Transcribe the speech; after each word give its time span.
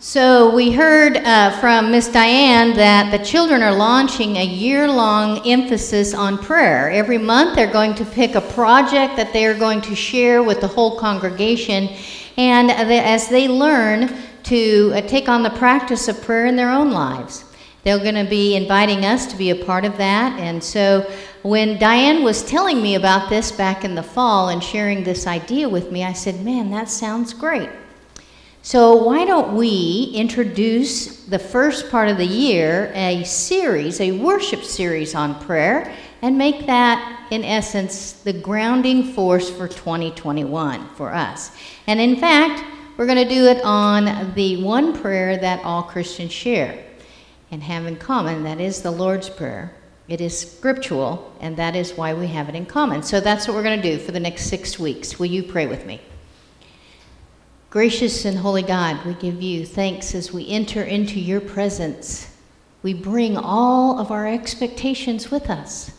So, 0.00 0.54
we 0.54 0.70
heard 0.70 1.16
uh, 1.16 1.58
from 1.58 1.90
Miss 1.90 2.06
Diane 2.06 2.72
that 2.76 3.10
the 3.10 3.18
children 3.24 3.64
are 3.64 3.74
launching 3.74 4.36
a 4.36 4.44
year 4.44 4.88
long 4.88 5.44
emphasis 5.44 6.14
on 6.14 6.38
prayer. 6.38 6.88
Every 6.88 7.18
month, 7.18 7.56
they're 7.56 7.72
going 7.72 7.96
to 7.96 8.04
pick 8.04 8.36
a 8.36 8.40
project 8.40 9.16
that 9.16 9.32
they 9.32 9.44
are 9.44 9.58
going 9.58 9.80
to 9.80 9.96
share 9.96 10.44
with 10.44 10.60
the 10.60 10.68
whole 10.68 11.00
congregation. 11.00 11.88
And 12.36 12.70
as 12.70 13.28
they 13.28 13.48
learn 13.48 14.14
to 14.44 14.92
uh, 14.94 15.00
take 15.00 15.28
on 15.28 15.42
the 15.42 15.50
practice 15.50 16.06
of 16.06 16.22
prayer 16.22 16.46
in 16.46 16.54
their 16.54 16.70
own 16.70 16.92
lives, 16.92 17.44
they're 17.82 17.98
going 17.98 18.14
to 18.24 18.30
be 18.30 18.54
inviting 18.54 19.04
us 19.04 19.26
to 19.26 19.36
be 19.36 19.50
a 19.50 19.64
part 19.64 19.84
of 19.84 19.96
that. 19.96 20.38
And 20.38 20.62
so, 20.62 21.10
when 21.42 21.76
Diane 21.76 22.22
was 22.22 22.44
telling 22.44 22.80
me 22.80 22.94
about 22.94 23.30
this 23.30 23.50
back 23.50 23.84
in 23.84 23.96
the 23.96 24.04
fall 24.04 24.50
and 24.50 24.62
sharing 24.62 25.02
this 25.02 25.26
idea 25.26 25.68
with 25.68 25.90
me, 25.90 26.04
I 26.04 26.12
said, 26.12 26.44
Man, 26.44 26.70
that 26.70 26.88
sounds 26.88 27.34
great. 27.34 27.68
So, 28.62 29.02
why 29.04 29.24
don't 29.24 29.56
we 29.56 30.10
introduce 30.14 31.24
the 31.24 31.38
first 31.38 31.90
part 31.90 32.08
of 32.08 32.18
the 32.18 32.26
year 32.26 32.92
a 32.94 33.22
series, 33.22 34.00
a 34.00 34.12
worship 34.12 34.64
series 34.64 35.14
on 35.14 35.40
prayer, 35.40 35.94
and 36.22 36.36
make 36.36 36.66
that, 36.66 37.28
in 37.30 37.44
essence, 37.44 38.12
the 38.12 38.32
grounding 38.32 39.12
force 39.12 39.48
for 39.48 39.68
2021 39.68 40.88
for 40.96 41.14
us? 41.14 41.52
And 41.86 42.00
in 42.00 42.16
fact, 42.16 42.64
we're 42.96 43.06
going 43.06 43.28
to 43.28 43.34
do 43.34 43.44
it 43.44 43.62
on 43.64 44.34
the 44.34 44.62
one 44.62 45.00
prayer 45.00 45.36
that 45.38 45.64
all 45.64 45.84
Christians 45.84 46.32
share 46.32 46.84
and 47.52 47.62
have 47.62 47.86
in 47.86 47.96
common 47.96 48.42
that 48.42 48.60
is 48.60 48.82
the 48.82 48.90
Lord's 48.90 49.30
Prayer. 49.30 49.72
It 50.08 50.20
is 50.20 50.38
scriptural, 50.38 51.32
and 51.40 51.56
that 51.56 51.76
is 51.76 51.92
why 51.92 52.12
we 52.12 52.26
have 52.26 52.48
it 52.48 52.56
in 52.56 52.66
common. 52.66 53.04
So, 53.04 53.20
that's 53.20 53.46
what 53.46 53.54
we're 53.54 53.62
going 53.62 53.80
to 53.80 53.96
do 53.96 54.02
for 54.02 54.10
the 54.10 54.20
next 54.20 54.46
six 54.46 54.80
weeks. 54.80 55.18
Will 55.18 55.26
you 55.26 55.44
pray 55.44 55.68
with 55.68 55.86
me? 55.86 56.00
Gracious 57.70 58.24
and 58.24 58.38
holy 58.38 58.62
God, 58.62 59.04
we 59.04 59.12
give 59.14 59.42
you 59.42 59.66
thanks 59.66 60.14
as 60.14 60.32
we 60.32 60.48
enter 60.48 60.82
into 60.82 61.20
your 61.20 61.40
presence. 61.40 62.34
We 62.82 62.94
bring 62.94 63.36
all 63.36 63.98
of 63.98 64.10
our 64.10 64.26
expectations 64.26 65.30
with 65.30 65.50
us. 65.50 65.90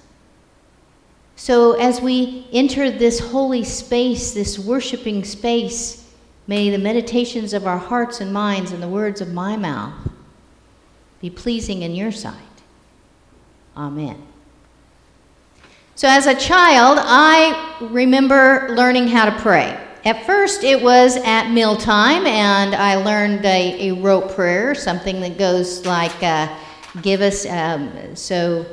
So, 1.35 1.73
as 1.73 2.01
we 2.01 2.47
enter 2.51 2.89
this 2.89 3.19
holy 3.19 3.63
space, 3.63 4.33
this 4.33 4.57
worshiping 4.57 5.23
space, 5.23 6.11
may 6.47 6.71
the 6.71 6.79
meditations 6.79 7.53
of 7.53 7.67
our 7.67 7.77
hearts 7.77 8.19
and 8.19 8.33
minds 8.33 8.71
and 8.71 8.81
the 8.81 8.89
words 8.89 9.21
of 9.21 9.31
my 9.31 9.55
mouth 9.55 9.93
be 11.21 11.29
pleasing 11.29 11.83
in 11.83 11.93
your 11.93 12.11
sight. 12.11 12.35
Amen. 13.77 14.21
So, 15.93 16.07
as 16.07 16.25
a 16.25 16.35
child, 16.35 16.97
I 16.99 17.77
remember 17.79 18.69
learning 18.71 19.09
how 19.09 19.25
to 19.25 19.39
pray. 19.39 19.79
At 20.09 20.25
first, 20.25 20.63
it 20.63 20.81
was 20.81 21.17
at 21.17 21.51
mealtime, 21.51 22.25
and 22.25 22.73
I 22.73 22.95
learned 22.95 23.45
a, 23.45 23.89
a 23.89 23.91
rote 23.93 24.33
prayer, 24.33 24.73
something 24.73 25.21
that 25.21 25.37
goes 25.37 25.85
like, 25.85 26.23
uh, 26.23 26.47
Give 27.03 27.21
us, 27.21 27.45
um, 27.45 28.15
so 28.15 28.65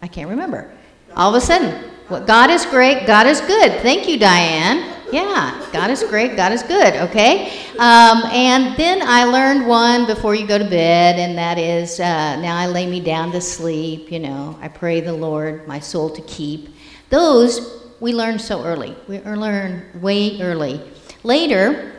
I 0.00 0.06
can't 0.06 0.30
remember. 0.30 0.72
All 1.16 1.34
of 1.34 1.42
a 1.42 1.44
sudden, 1.44 1.90
well, 2.08 2.24
God 2.24 2.50
is 2.50 2.64
great, 2.66 3.04
God 3.04 3.26
is 3.26 3.40
good. 3.40 3.82
Thank 3.82 4.08
you, 4.08 4.16
Diane. 4.16 4.94
Yeah, 5.10 5.60
God 5.72 5.90
is 5.90 6.04
great, 6.04 6.36
God 6.36 6.52
is 6.52 6.62
good, 6.62 6.94
okay? 7.10 7.58
Um, 7.80 8.22
and 8.26 8.76
then 8.76 9.02
I 9.02 9.24
learned 9.24 9.66
one 9.66 10.06
before 10.06 10.36
you 10.36 10.46
go 10.46 10.56
to 10.56 10.70
bed, 10.70 11.18
and 11.18 11.36
that 11.36 11.58
is 11.58 11.98
uh, 11.98 12.40
now 12.40 12.56
I 12.56 12.68
lay 12.68 12.86
me 12.86 13.00
down 13.00 13.32
to 13.32 13.40
sleep, 13.40 14.12
you 14.12 14.20
know, 14.20 14.56
I 14.62 14.68
pray 14.68 15.00
the 15.00 15.12
Lord 15.12 15.66
my 15.66 15.80
soul 15.80 16.10
to 16.10 16.22
keep. 16.22 16.68
Those 17.10 17.81
we 18.02 18.12
learn 18.12 18.36
so 18.40 18.64
early. 18.64 18.96
We 19.06 19.20
learn 19.20 19.84
way 20.02 20.42
early. 20.42 20.80
Later, 21.22 21.92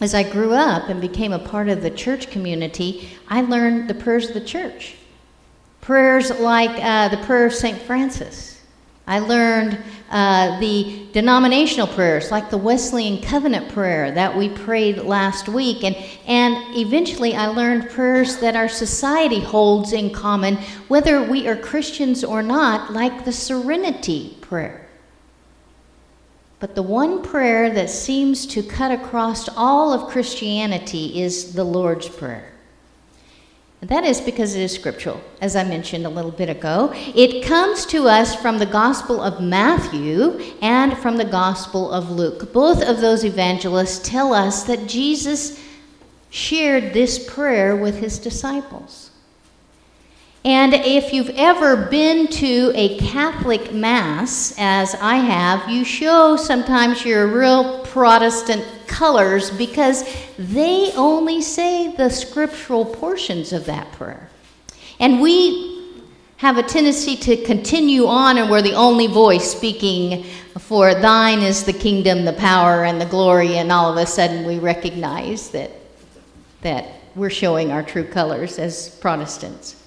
as 0.00 0.14
I 0.14 0.22
grew 0.22 0.52
up 0.52 0.88
and 0.88 1.00
became 1.00 1.32
a 1.32 1.38
part 1.40 1.68
of 1.68 1.82
the 1.82 1.90
church 1.90 2.30
community, 2.30 3.08
I 3.26 3.40
learned 3.40 3.90
the 3.90 3.94
prayers 3.94 4.28
of 4.28 4.34
the 4.34 4.40
church. 4.40 4.94
Prayers 5.80 6.30
like 6.38 6.70
uh, 6.80 7.08
the 7.08 7.16
prayer 7.26 7.44
of 7.44 7.52
St. 7.52 7.76
Francis. 7.82 8.60
I 9.08 9.18
learned 9.18 9.82
uh, 10.10 10.60
the 10.60 11.08
denominational 11.12 11.88
prayers 11.88 12.30
like 12.30 12.50
the 12.50 12.58
Wesleyan 12.58 13.20
covenant 13.20 13.68
prayer 13.70 14.12
that 14.12 14.36
we 14.36 14.50
prayed 14.50 14.98
last 14.98 15.48
week. 15.48 15.82
And, 15.82 15.96
and 16.26 16.76
eventually 16.76 17.34
I 17.34 17.48
learned 17.48 17.90
prayers 17.90 18.36
that 18.36 18.54
our 18.54 18.68
society 18.68 19.40
holds 19.40 19.92
in 19.92 20.10
common, 20.10 20.54
whether 20.86 21.20
we 21.20 21.48
are 21.48 21.56
Christians 21.56 22.22
or 22.22 22.44
not, 22.44 22.92
like 22.92 23.24
the 23.24 23.32
serenity 23.32 24.38
prayer. 24.40 24.87
But 26.60 26.74
the 26.74 26.82
one 26.82 27.22
prayer 27.22 27.70
that 27.70 27.88
seems 27.88 28.46
to 28.48 28.62
cut 28.62 28.90
across 28.90 29.48
all 29.48 29.92
of 29.92 30.10
Christianity 30.10 31.20
is 31.20 31.54
the 31.54 31.64
Lord's 31.64 32.08
Prayer. 32.08 32.52
And 33.80 33.88
that 33.90 34.02
is 34.02 34.20
because 34.20 34.56
it 34.56 34.62
is 34.62 34.72
scriptural, 34.72 35.20
as 35.40 35.54
I 35.54 35.62
mentioned 35.62 36.04
a 36.04 36.08
little 36.08 36.32
bit 36.32 36.48
ago. 36.48 36.90
It 37.14 37.44
comes 37.44 37.86
to 37.86 38.08
us 38.08 38.34
from 38.34 38.58
the 38.58 38.66
Gospel 38.66 39.22
of 39.22 39.40
Matthew 39.40 40.40
and 40.60 40.98
from 40.98 41.16
the 41.16 41.24
Gospel 41.24 41.92
of 41.92 42.10
Luke. 42.10 42.52
Both 42.52 42.82
of 42.82 43.00
those 43.00 43.24
evangelists 43.24 44.00
tell 44.08 44.34
us 44.34 44.64
that 44.64 44.88
Jesus 44.88 45.62
shared 46.30 46.92
this 46.92 47.24
prayer 47.32 47.76
with 47.76 47.98
his 47.98 48.18
disciples. 48.18 49.07
And 50.44 50.72
if 50.72 51.12
you've 51.12 51.30
ever 51.30 51.76
been 51.76 52.28
to 52.28 52.72
a 52.74 52.96
Catholic 52.98 53.72
Mass, 53.72 54.54
as 54.56 54.94
I 54.96 55.16
have, 55.16 55.68
you 55.68 55.84
show 55.84 56.36
sometimes 56.36 57.04
your 57.04 57.26
real 57.26 57.84
Protestant 57.84 58.64
colors 58.86 59.50
because 59.50 60.04
they 60.38 60.92
only 60.94 61.42
say 61.42 61.94
the 61.96 62.08
scriptural 62.08 62.84
portions 62.84 63.52
of 63.52 63.66
that 63.66 63.90
prayer. 63.92 64.30
And 65.00 65.20
we 65.20 65.78
have 66.36 66.56
a 66.56 66.62
tendency 66.62 67.16
to 67.16 67.36
continue 67.44 68.06
on, 68.06 68.38
and 68.38 68.48
we're 68.48 68.62
the 68.62 68.74
only 68.74 69.08
voice 69.08 69.50
speaking 69.50 70.24
for 70.58 70.94
thine 70.94 71.40
is 71.40 71.64
the 71.64 71.72
kingdom, 71.72 72.24
the 72.24 72.32
power, 72.32 72.84
and 72.84 73.00
the 73.00 73.06
glory, 73.06 73.56
and 73.58 73.72
all 73.72 73.90
of 73.90 73.96
a 73.96 74.06
sudden 74.06 74.46
we 74.46 74.58
recognize 74.58 75.50
that, 75.50 75.70
that 76.60 76.86
we're 77.14 77.30
showing 77.30 77.72
our 77.72 77.82
true 77.82 78.04
colors 78.04 78.58
as 78.58 78.88
Protestants. 79.00 79.77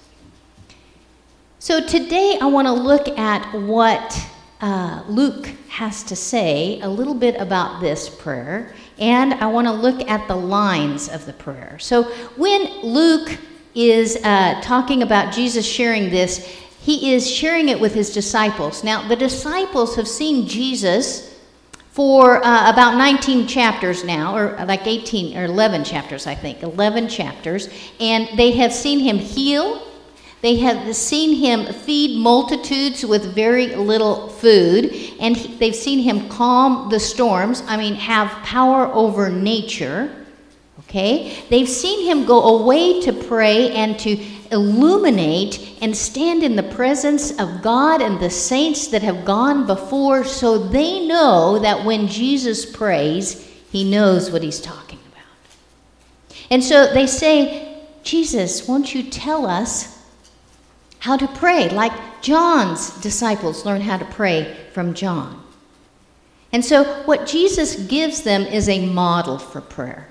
So 1.62 1.80
today 1.80 2.38
I 2.40 2.46
want 2.46 2.66
to 2.66 2.72
look 2.72 3.06
at 3.16 3.54
what 3.54 4.20
uh, 4.60 5.04
Luke 5.06 5.46
has 5.68 6.02
to 6.02 6.16
say 6.16 6.80
a 6.80 6.88
little 6.88 7.14
bit 7.14 7.36
about 7.36 7.80
this 7.80 8.08
prayer, 8.08 8.74
and 8.98 9.34
I 9.34 9.46
want 9.46 9.68
to 9.68 9.72
look 9.72 10.10
at 10.10 10.26
the 10.26 10.34
lines 10.34 11.08
of 11.08 11.24
the 11.24 11.32
prayer. 11.32 11.78
So 11.78 12.02
when 12.34 12.64
Luke 12.82 13.38
is 13.76 14.16
uh, 14.24 14.60
talking 14.60 15.04
about 15.04 15.32
Jesus 15.32 15.64
sharing 15.64 16.10
this, 16.10 16.44
he 16.80 17.14
is 17.14 17.30
sharing 17.30 17.68
it 17.68 17.78
with 17.78 17.94
his 17.94 18.12
disciples. 18.12 18.82
Now, 18.82 19.06
the 19.06 19.14
disciples 19.14 19.94
have 19.94 20.08
seen 20.08 20.48
Jesus 20.48 21.38
for 21.92 22.44
uh, 22.44 22.72
about 22.72 22.96
19 22.96 23.46
chapters 23.46 24.02
now, 24.02 24.36
or 24.36 24.56
like 24.64 24.88
18 24.88 25.38
or 25.38 25.44
11 25.44 25.84
chapters, 25.84 26.26
I 26.26 26.34
think, 26.34 26.64
11 26.64 27.08
chapters, 27.08 27.68
and 28.00 28.28
they 28.36 28.50
have 28.50 28.72
seen 28.72 28.98
him 28.98 29.16
heal 29.16 29.91
they 30.42 30.56
have 30.56 30.94
seen 30.96 31.36
him 31.36 31.72
feed 31.72 32.18
multitudes 32.18 33.06
with 33.06 33.32
very 33.32 33.76
little 33.76 34.28
food, 34.28 34.92
and 35.20 35.36
he, 35.36 35.56
they've 35.56 35.74
seen 35.74 36.00
him 36.00 36.28
calm 36.28 36.90
the 36.90 36.98
storms, 36.98 37.62
I 37.68 37.76
mean, 37.76 37.94
have 37.94 38.28
power 38.44 38.86
over 38.86 39.30
nature. 39.30 40.12
Okay? 40.80 41.32
They've 41.48 41.68
seen 41.68 42.04
him 42.04 42.26
go 42.26 42.58
away 42.58 43.00
to 43.02 43.12
pray 43.12 43.70
and 43.70 43.96
to 44.00 44.20
illuminate 44.50 45.78
and 45.80 45.96
stand 45.96 46.42
in 46.42 46.56
the 46.56 46.64
presence 46.64 47.30
of 47.38 47.62
God 47.62 48.02
and 48.02 48.18
the 48.18 48.28
saints 48.28 48.88
that 48.88 49.02
have 49.02 49.24
gone 49.24 49.64
before, 49.68 50.24
so 50.24 50.58
they 50.58 51.06
know 51.06 51.60
that 51.60 51.84
when 51.84 52.08
Jesus 52.08 52.66
prays, 52.66 53.48
he 53.70 53.88
knows 53.88 54.32
what 54.32 54.42
he's 54.42 54.60
talking 54.60 54.98
about. 55.12 56.40
And 56.50 56.64
so 56.64 56.92
they 56.92 57.06
say, 57.06 57.86
Jesus, 58.02 58.66
won't 58.66 58.92
you 58.92 59.04
tell 59.04 59.46
us 59.46 59.91
how 61.02 61.16
to 61.16 61.26
pray, 61.26 61.68
like 61.68 61.92
John's 62.22 62.90
disciples 63.00 63.66
learned 63.66 63.82
how 63.82 63.96
to 63.96 64.04
pray 64.04 64.56
from 64.72 64.94
John. 64.94 65.42
And 66.52 66.64
so, 66.64 66.84
what 67.06 67.26
Jesus 67.26 67.74
gives 67.74 68.22
them 68.22 68.42
is 68.42 68.68
a 68.68 68.86
model 68.86 69.36
for 69.36 69.60
prayer. 69.60 70.06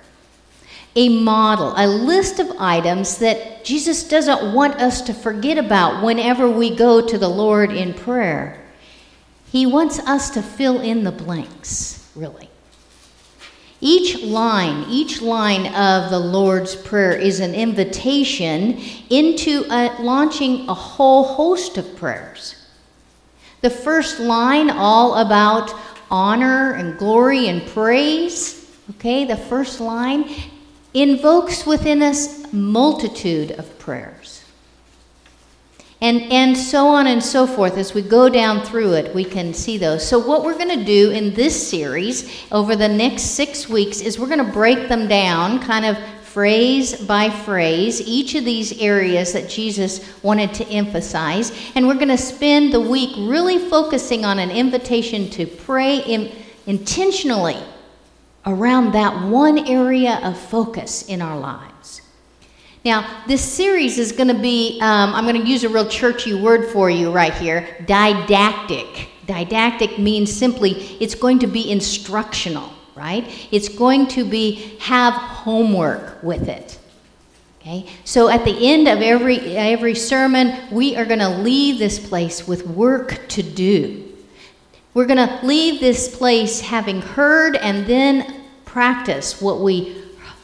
A 0.98 1.08
model, 1.08 1.74
a 1.78 1.88
list 1.88 2.40
of 2.40 2.52
items 2.60 3.20
that 3.20 3.64
Jesus 3.64 4.04
doesn't 4.04 4.54
want 4.54 4.82
us 4.82 5.02
to 5.04 5.14
forget 5.14 5.58
about 5.58 6.04
whenever 6.04 6.50
we 6.50 6.76
go 6.76 7.08
to 7.08 7.18
the 7.18 7.30
Lord 7.30 7.72
in 7.72 7.94
prayer. 7.94 8.62
He 9.50 9.66
wants 9.66 9.98
us 10.00 10.30
to 10.32 10.42
fill 10.42 10.82
in 10.82 11.06
the 11.06 11.12
blanks, 11.14 12.12
really. 12.18 12.51
Each 13.84 14.22
line, 14.22 14.86
each 14.90 15.24
line 15.24 15.74
of 15.74 16.12
the 16.12 16.20
Lord's 16.20 16.76
Prayer 16.76 17.14
is 17.14 17.40
an 17.40 17.56
invitation 17.56 18.80
into 19.10 19.66
a, 19.72 20.00
launching 20.00 20.70
a 20.70 20.74
whole 20.74 21.24
host 21.24 21.80
of 21.80 21.96
prayers. 21.96 22.56
The 23.62 23.72
first 23.72 24.20
line, 24.20 24.70
all 24.70 25.16
about 25.16 25.74
honor 26.12 26.74
and 26.74 26.98
glory 27.00 27.48
and 27.48 27.68
praise, 27.68 28.70
okay, 28.92 29.26
the 29.26 29.38
first 29.38 29.80
line 29.80 30.30
invokes 30.94 31.66
within 31.66 32.04
us 32.04 32.52
multitude 32.54 33.52
of 33.52 33.80
prayers. 33.80 34.21
And, 36.02 36.24
and 36.32 36.58
so 36.58 36.88
on 36.88 37.06
and 37.06 37.24
so 37.24 37.46
forth. 37.46 37.78
As 37.78 37.94
we 37.94 38.02
go 38.02 38.28
down 38.28 38.66
through 38.66 38.94
it, 38.94 39.14
we 39.14 39.24
can 39.24 39.54
see 39.54 39.78
those. 39.78 40.08
So, 40.08 40.18
what 40.18 40.44
we're 40.44 40.58
going 40.58 40.80
to 40.80 40.84
do 40.84 41.12
in 41.12 41.36
this 41.36 41.70
series 41.70 42.44
over 42.52 42.76
the 42.76 42.88
next 42.88 43.22
six 43.36 43.70
weeks 43.70 44.02
is 44.02 44.18
we're 44.18 44.28
going 44.28 44.44
to 44.44 44.52
break 44.52 44.90
them 44.90 45.08
down 45.08 45.60
kind 45.60 45.86
of 45.86 45.98
phrase 46.32 46.96
by 46.96 47.30
phrase, 47.30 48.02
each 48.02 48.36
of 48.36 48.46
these 48.46 48.80
areas 48.80 49.34
that 49.34 49.50
Jesus 49.50 50.24
wanted 50.24 50.54
to 50.54 50.66
emphasize. 50.70 51.52
And 51.76 51.88
we're 51.88 51.96
going 51.96 52.08
to 52.08 52.18
spend 52.18 52.74
the 52.74 52.80
week 52.80 53.12
really 53.18 53.60
focusing 53.70 54.24
on 54.24 54.40
an 54.40 54.50
invitation 54.50 55.30
to 55.32 55.46
pray 55.46 55.98
in, 55.98 56.32
intentionally 56.66 57.58
around 58.46 58.94
that 58.94 59.28
one 59.28 59.68
area 59.68 60.20
of 60.24 60.40
focus 60.40 61.04
in 61.04 61.22
our 61.22 61.38
lives. 61.38 61.71
Now, 62.84 63.24
this 63.28 63.44
series 63.44 64.00
is 64.00 64.12
going 64.12 64.30
to 64.30 64.34
be, 64.34 64.80
um, 64.82 65.14
I'm 65.14 65.26
going 65.26 65.40
to 65.40 65.48
use 65.48 65.64
a 65.64 65.70
real 65.70 65.88
churchy 65.88 66.34
word 66.34 66.72
for 66.72 66.90
you 66.90 67.12
right 67.12 67.34
here 67.34 67.68
didactic. 67.86 69.10
Didactic 69.28 70.00
means 70.00 70.34
simply 70.34 70.72
it's 71.00 71.14
going 71.14 71.40
to 71.40 71.48
be 71.48 71.70
instructional, 71.70 72.72
right? 72.96 73.48
It's 73.52 73.70
going 73.70 74.08
to 74.08 74.26
be 74.26 74.78
have 74.80 75.14
homework 75.14 76.24
with 76.24 76.50
it. 76.50 76.80
Okay? 77.60 77.88
So 78.04 78.30
at 78.30 78.44
the 78.46 78.72
end 78.72 78.88
of 78.88 79.00
every 79.02 79.56
every 79.56 79.94
sermon, 79.94 80.60
we 80.72 80.96
are 80.96 81.06
going 81.06 81.20
to 81.20 81.30
leave 81.30 81.78
this 81.78 82.00
place 82.00 82.48
with 82.48 82.66
work 82.66 83.28
to 83.30 83.44
do. 83.44 84.12
We're 84.96 85.06
going 85.06 85.26
to 85.26 85.46
leave 85.46 85.80
this 85.80 86.14
place 86.18 86.60
having 86.60 87.02
heard 87.02 87.56
and 87.56 87.86
then 87.86 88.42
practice 88.66 89.40
what 89.40 89.60
we 89.60 90.01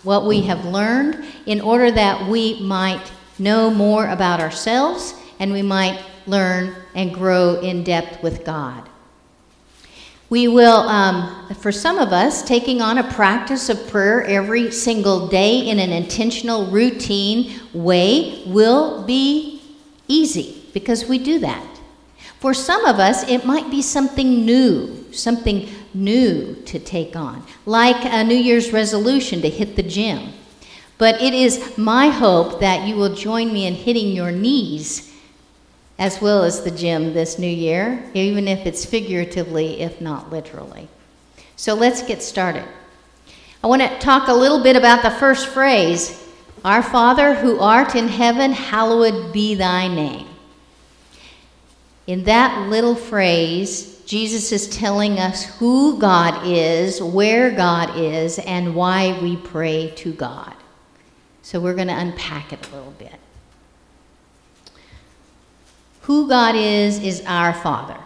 what 0.07 0.25
we 0.25 0.39
have 0.43 0.63
learned 0.63 1.21
in 1.45 1.59
order 1.59 1.91
that 1.91 2.29
we 2.29 2.57
might 2.61 3.11
know 3.37 3.69
more 3.69 4.07
about 4.07 4.39
ourselves 4.39 5.13
and 5.37 5.51
we 5.51 5.61
might 5.61 6.01
learn 6.25 6.73
and 6.95 7.13
grow 7.13 7.59
in 7.59 7.83
depth 7.83 8.23
with 8.23 8.45
God. 8.45 8.87
We 10.29 10.47
will, 10.47 10.79
um, 10.87 11.53
for 11.55 11.73
some 11.73 11.97
of 11.97 12.13
us, 12.13 12.41
taking 12.41 12.81
on 12.81 12.97
a 12.97 13.13
practice 13.13 13.67
of 13.67 13.89
prayer 13.89 14.23
every 14.23 14.71
single 14.71 15.27
day 15.27 15.67
in 15.67 15.77
an 15.77 15.91
intentional, 15.91 16.71
routine 16.71 17.59
way 17.73 18.43
will 18.47 19.03
be 19.03 19.61
easy 20.07 20.63
because 20.73 21.05
we 21.05 21.19
do 21.19 21.37
that. 21.39 21.76
For 22.39 22.53
some 22.53 22.85
of 22.85 22.99
us, 22.99 23.27
it 23.29 23.45
might 23.45 23.71
be 23.71 23.81
something 23.81 24.45
new, 24.45 25.11
something 25.11 25.69
new 25.93 26.55
to 26.65 26.79
take 26.79 27.15
on, 27.15 27.43
like 27.65 28.05
a 28.05 28.23
New 28.23 28.35
Year's 28.35 28.71
resolution 28.71 29.41
to 29.41 29.49
hit 29.49 29.75
the 29.75 29.83
gym. 29.83 30.33
But 30.97 31.21
it 31.21 31.33
is 31.33 31.77
my 31.77 32.09
hope 32.09 32.59
that 32.59 32.87
you 32.87 32.95
will 32.95 33.13
join 33.15 33.53
me 33.53 33.65
in 33.65 33.75
hitting 33.75 34.15
your 34.15 34.31
knees 34.31 35.13
as 35.99 36.21
well 36.21 36.43
as 36.43 36.63
the 36.63 36.71
gym 36.71 37.13
this 37.13 37.39
new 37.39 37.47
year, 37.47 38.03
even 38.13 38.47
if 38.47 38.65
it's 38.65 38.85
figuratively, 38.85 39.81
if 39.81 39.99
not 39.99 40.31
literally. 40.31 40.87
So 41.55 41.73
let's 41.73 42.03
get 42.03 42.21
started. 42.21 42.65
I 43.63 43.67
want 43.67 43.81
to 43.81 43.99
talk 43.99 44.27
a 44.27 44.33
little 44.33 44.61
bit 44.61 44.75
about 44.75 45.01
the 45.01 45.09
first 45.09 45.47
phrase 45.47 46.23
Our 46.63 46.83
Father 46.83 47.33
who 47.33 47.59
art 47.59 47.95
in 47.95 48.07
heaven, 48.07 48.51
hallowed 48.51 49.33
be 49.33 49.55
thy 49.55 49.87
name. 49.87 50.27
In 52.07 52.23
that 52.23 52.69
little 52.69 52.95
phrase, 52.95 54.01
Jesus 54.05 54.53
is 54.53 54.69
telling 54.69 55.19
us 55.19 55.43
who 55.57 55.99
God 55.99 56.47
is, 56.47 57.01
where 57.01 57.51
God 57.51 57.99
is, 57.99 58.39
and 58.39 58.73
why 58.73 59.19
we 59.21 59.35
pray 59.35 59.91
to 59.97 60.13
God. 60.13 60.53
So 61.41 61.59
we're 61.59 61.75
going 61.75 61.89
to 61.89 61.97
unpack 61.97 62.53
it 62.53 62.65
a 62.67 62.75
little 62.75 62.93
bit. 62.93 63.15
Who 66.03 66.29
God 66.29 66.55
is, 66.55 66.99
is 66.99 67.21
our 67.25 67.53
Father. 67.53 67.97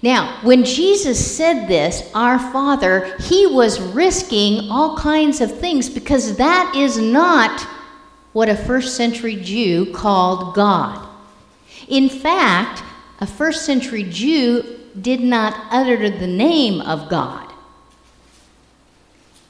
Now, 0.00 0.38
when 0.42 0.64
Jesus 0.64 1.36
said 1.36 1.66
this, 1.66 2.10
our 2.14 2.38
Father, 2.38 3.14
he 3.18 3.46
was 3.46 3.78
risking 3.80 4.70
all 4.70 4.96
kinds 4.96 5.42
of 5.42 5.58
things 5.58 5.90
because 5.90 6.36
that 6.36 6.72
is 6.74 6.96
not 6.96 7.66
what 8.32 8.48
a 8.48 8.56
first 8.56 8.96
century 8.96 9.36
Jew 9.36 9.92
called 9.92 10.54
God. 10.54 11.06
In 11.88 12.08
fact, 12.08 12.82
a 13.20 13.26
first 13.26 13.64
century 13.64 14.04
Jew 14.04 14.78
did 15.00 15.20
not 15.20 15.54
utter 15.70 16.08
the 16.10 16.26
name 16.26 16.80
of 16.80 17.08
God. 17.08 17.52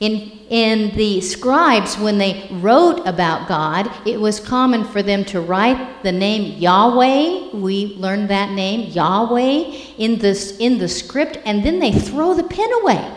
In, 0.01 0.13
in 0.49 0.97
the 0.97 1.21
scribes, 1.21 1.99
when 1.99 2.19
they 2.19 2.49
wrote 2.53 3.05
about 3.05 3.49
God, 3.49 3.91
it 4.07 4.21
was 4.21 4.39
common 4.39 4.85
for 4.85 5.03
them 5.03 5.25
to 5.27 5.41
write 5.41 6.05
the 6.05 6.13
name 6.13 6.57
Yahweh. 6.59 7.57
We 7.57 7.97
learned 7.97 8.31
that 8.31 8.53
name, 8.53 8.93
Yahweh, 8.93 9.77
in, 9.99 10.19
this, 10.19 10.57
in 10.59 10.79
the 10.79 10.87
script, 10.89 11.39
and 11.45 11.65
then 11.65 11.81
they 11.81 11.91
throw 11.91 12.35
the 12.35 12.45
pen 12.45 12.73
away. 12.81 13.13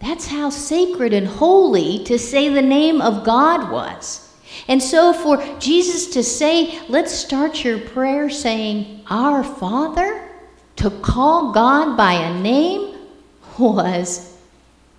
That's 0.00 0.28
how 0.28 0.48
sacred 0.48 1.12
and 1.12 1.26
holy 1.26 2.02
to 2.04 2.18
say 2.18 2.48
the 2.48 2.62
name 2.62 3.02
of 3.02 3.24
God 3.24 3.70
was. 3.70 4.27
And 4.68 4.82
so, 4.82 5.14
for 5.14 5.42
Jesus 5.58 6.08
to 6.08 6.22
say, 6.22 6.78
let's 6.88 7.12
start 7.12 7.64
your 7.64 7.78
prayer 7.78 8.28
saying, 8.28 9.02
Our 9.08 9.42
Father, 9.42 10.28
to 10.76 10.90
call 10.90 11.52
God 11.52 11.96
by 11.96 12.12
a 12.12 12.38
name 12.38 12.94
was 13.58 14.36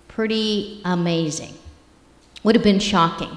pretty 0.08 0.82
amazing. 0.84 1.54
Would 2.42 2.56
have 2.56 2.64
been 2.64 2.80
shocking. 2.80 3.36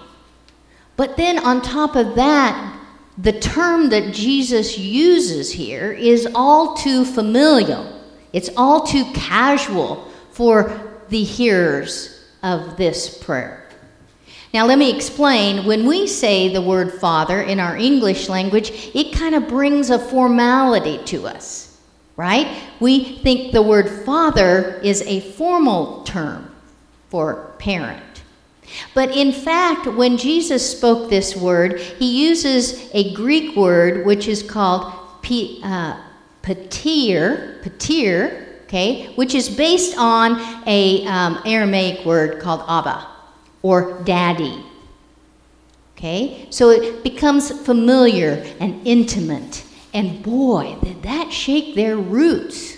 But 0.97 1.18
then, 1.18 1.38
on 1.39 1.62
top 1.62 1.95
of 1.95 2.15
that, 2.15 2.80
the 3.18 3.39
term 3.39 3.89
that 3.89 4.13
Jesus 4.13 4.77
uses 4.77 5.51
here 5.51 5.91
is 5.91 6.27
all 6.33 6.75
too 6.75 7.06
familial. 7.06 8.01
It's 8.33 8.50
all 8.57 8.88
too 8.88 9.06
casual 9.13 10.07
for 10.31 10.91
the 11.09 11.24
hearers 11.24 12.27
of 12.41 12.75
this 12.75 13.18
prayer. 13.19 13.62
Now, 14.53 14.67
let 14.67 14.77
me 14.77 14.95
explain. 14.95 15.65
When 15.65 15.88
we 15.88 16.05
say 16.05 16.47
the 16.47 16.61
word 16.61 16.94
Father 16.94 17.41
in 17.41 17.59
our 17.59 17.75
English 17.75 18.29
language, 18.29 18.91
it 18.94 19.11
kind 19.11 19.33
of 19.33 19.47
brings 19.47 19.89
a 19.89 19.97
formality 19.97 21.03
to 21.05 21.25
us, 21.25 21.79
right? 22.17 22.61
We 22.79 23.17
think 23.17 23.51
the 23.51 23.63
word 23.63 23.89
Father 24.05 24.79
is 24.83 25.01
a 25.07 25.21
formal 25.21 26.03
term 26.03 26.53
for 27.09 27.55
parent. 27.57 28.03
But 28.94 29.17
in 29.17 29.31
fact, 29.31 29.88
when 29.88 30.17
Jesus 30.17 30.77
spoke 30.77 31.09
this 31.09 31.35
word, 31.35 31.80
he 31.80 32.28
uses 32.28 32.92
a 32.94 33.11
Greek 33.16 33.56
word 33.56 34.06
which 34.06 34.28
is 34.28 34.44
called 34.44 34.94
uh, 35.63 35.99
pater, 36.44 37.59
pater, 37.63 38.45
okay, 38.66 39.07
which 39.16 39.33
is 39.33 39.49
based 39.49 39.97
on 39.97 40.39
a 40.68 41.07
um, 41.07 41.39
Aramaic 41.44 42.06
word 42.06 42.39
called 42.39 42.63
Abba 42.68 43.12
or 43.63 44.03
daddy. 44.03 44.63
Okay? 45.97 46.47
So 46.51 46.69
it 46.69 47.03
becomes 47.03 47.49
familiar 47.65 48.45
and 48.59 48.85
intimate. 48.85 49.63
And 49.93 50.21
boy, 50.21 50.77
did 50.83 51.01
that 51.03 51.31
shake 51.31 51.73
their 51.73 51.97
roots. 51.97 52.77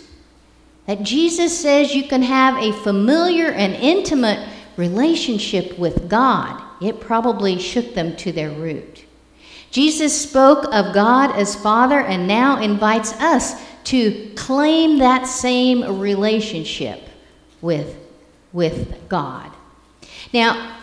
That 0.86 1.02
Jesus 1.02 1.60
says 1.60 1.96
you 1.96 2.08
can 2.08 2.22
have 2.22 2.56
a 2.62 2.72
familiar 2.84 3.52
and 3.52 3.74
intimate 3.74 4.48
relationship 4.78 5.78
with 5.80 6.08
God. 6.08 6.62
It 6.82 7.02
probably 7.02 7.58
shook 7.58 7.96
them 7.96 8.16
to 8.18 8.32
their 8.32 8.52
root. 8.52 9.06
Jesus 9.72 10.22
spoke 10.22 10.66
of 10.72 10.94
God 10.94 11.36
as 11.36 11.56
Father 11.56 12.02
and 12.02 12.28
now 12.28 12.62
invites 12.62 13.14
us 13.14 13.62
to 13.86 14.32
claim 14.36 15.00
that 15.00 15.28
same 15.28 16.00
relationship 16.00 17.02
with, 17.62 17.98
with 18.54 19.10
God. 19.10 19.52
Now, 20.34 20.75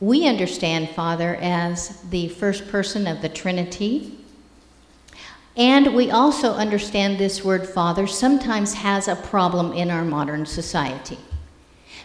we 0.00 0.26
understand 0.26 0.90
Father 0.90 1.36
as 1.36 2.00
the 2.10 2.28
first 2.28 2.68
person 2.68 3.06
of 3.06 3.22
the 3.22 3.28
Trinity. 3.28 4.18
And 5.56 5.94
we 5.94 6.10
also 6.10 6.52
understand 6.52 7.18
this 7.18 7.44
word 7.44 7.68
Father 7.68 8.06
sometimes 8.06 8.74
has 8.74 9.06
a 9.06 9.16
problem 9.16 9.72
in 9.72 9.90
our 9.90 10.04
modern 10.04 10.46
society. 10.46 11.18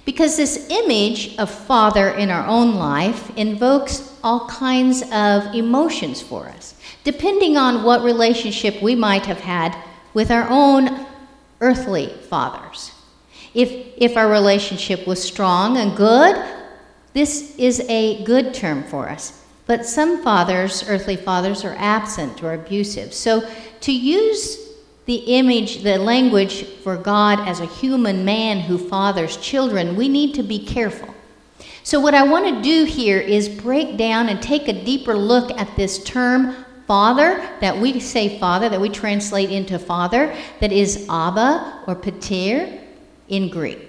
Because 0.05 0.37
this 0.37 0.69
image 0.69 1.35
of 1.37 1.49
Father 1.49 2.11
in 2.11 2.29
our 2.29 2.45
own 2.47 2.75
life 2.75 3.35
invokes 3.37 4.17
all 4.23 4.47
kinds 4.47 5.01
of 5.11 5.53
emotions 5.55 6.21
for 6.21 6.47
us, 6.47 6.75
depending 7.03 7.57
on 7.57 7.83
what 7.83 8.03
relationship 8.03 8.81
we 8.81 8.95
might 8.95 9.25
have 9.25 9.39
had 9.39 9.75
with 10.13 10.31
our 10.31 10.47
own 10.49 11.05
earthly 11.61 12.07
fathers. 12.29 12.91
If, 13.53 13.69
if 13.97 14.15
our 14.15 14.29
relationship 14.29 15.07
was 15.07 15.21
strong 15.21 15.77
and 15.77 15.97
good, 15.97 16.35
this 17.13 17.55
is 17.57 17.81
a 17.89 18.23
good 18.23 18.53
term 18.53 18.83
for 18.83 19.09
us. 19.09 19.43
But 19.65 19.85
some 19.85 20.23
fathers, 20.23 20.83
earthly 20.87 21.15
fathers, 21.15 21.63
are 21.63 21.75
absent 21.77 22.43
or 22.43 22.53
abusive. 22.53 23.13
So 23.13 23.47
to 23.81 23.91
use 23.91 24.69
the 25.05 25.15
image, 25.15 25.81
the 25.81 25.97
language 25.97 26.65
for 26.83 26.95
God 26.95 27.39
as 27.47 27.59
a 27.59 27.65
human 27.65 28.23
man 28.23 28.59
who 28.59 28.77
fathers 28.77 29.37
children, 29.37 29.95
we 29.95 30.07
need 30.07 30.35
to 30.35 30.43
be 30.43 30.63
careful. 30.63 31.13
So, 31.81 31.99
what 31.99 32.13
I 32.13 32.21
want 32.21 32.45
to 32.45 32.61
do 32.61 32.85
here 32.85 33.19
is 33.19 33.49
break 33.49 33.97
down 33.97 34.29
and 34.29 34.39
take 34.39 34.67
a 34.67 34.83
deeper 34.85 35.15
look 35.17 35.49
at 35.59 35.75
this 35.75 36.03
term 36.03 36.63
father, 36.85 37.37
that 37.59 37.75
we 37.75 37.99
say 37.99 38.37
father, 38.37 38.69
that 38.69 38.79
we 38.79 38.89
translate 38.89 39.49
into 39.49 39.79
father, 39.79 40.35
that 40.59 40.71
is 40.71 41.07
Abba 41.09 41.85
or 41.87 41.95
Pater 41.95 42.79
in 43.29 43.49
Greek. 43.49 43.88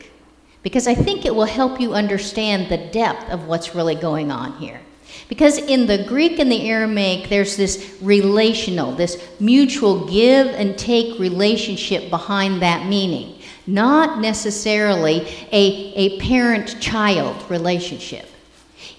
Because 0.62 0.86
I 0.86 0.94
think 0.94 1.24
it 1.24 1.34
will 1.34 1.44
help 1.44 1.80
you 1.80 1.94
understand 1.94 2.68
the 2.68 2.76
depth 2.76 3.30
of 3.30 3.46
what's 3.46 3.74
really 3.74 3.94
going 3.94 4.30
on 4.30 4.52
here. 4.58 4.80
Because 5.28 5.58
in 5.58 5.86
the 5.86 6.04
Greek 6.04 6.38
and 6.38 6.50
the 6.50 6.68
Aramaic, 6.68 7.28
there's 7.28 7.56
this 7.56 7.96
relational, 8.02 8.92
this 8.92 9.24
mutual 9.38 10.06
give 10.06 10.48
and 10.48 10.76
take 10.76 11.18
relationship 11.18 12.10
behind 12.10 12.60
that 12.62 12.86
meaning, 12.86 13.40
not 13.66 14.20
necessarily 14.20 15.20
a, 15.52 15.92
a 15.94 16.20
parent 16.20 16.80
child 16.80 17.48
relationship. 17.50 18.26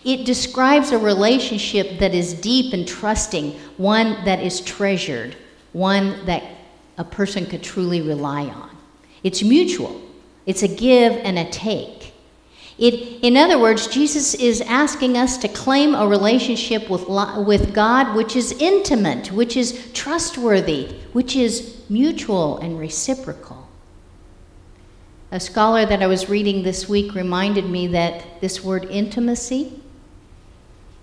It 0.03 0.25
describes 0.25 0.91
a 0.91 0.97
relationship 0.97 1.99
that 1.99 2.15
is 2.15 2.33
deep 2.33 2.73
and 2.73 2.87
trusting, 2.87 3.51
one 3.77 4.23
that 4.25 4.39
is 4.39 4.61
treasured, 4.61 5.35
one 5.73 6.25
that 6.25 6.43
a 6.97 7.03
person 7.03 7.45
could 7.45 7.61
truly 7.61 8.01
rely 8.01 8.45
on. 8.45 8.69
It's 9.23 9.43
mutual, 9.43 10.01
it's 10.45 10.63
a 10.63 10.67
give 10.67 11.13
and 11.13 11.38
a 11.38 11.50
take. 11.50 12.13
It, 12.77 13.24
in 13.24 13.38
other 13.38 13.60
words, 13.60 13.86
Jesus 13.86 14.33
is 14.33 14.60
asking 14.62 15.15
us 15.15 15.38
to 15.38 15.48
claim 15.48 15.93
a 15.93 16.07
relationship 16.07 16.89
with, 16.89 17.07
with 17.07 17.75
God 17.75 18.15
which 18.15 18.36
is 18.36 18.53
intimate, 18.53 19.31
which 19.31 19.55
is 19.55 19.91
trustworthy, 19.93 20.88
which 21.13 21.36
is 21.36 21.83
mutual 21.89 22.57
and 22.57 22.79
reciprocal. 22.79 23.67
A 25.29 25.39
scholar 25.39 25.86
that 25.86 26.01
I 26.01 26.07
was 26.07 26.27
reading 26.27 26.63
this 26.63 26.89
week 26.89 27.13
reminded 27.13 27.69
me 27.69 27.88
that 27.88 28.41
this 28.41 28.63
word 28.63 28.86
intimacy 28.86 29.79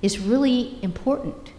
is 0.02 0.18
really 0.18 0.78
important. 0.82 1.52